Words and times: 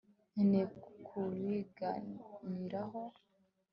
nkeneye 0.31 0.65
kubiganiraho 1.07 3.01